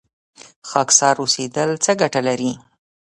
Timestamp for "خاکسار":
0.69-1.15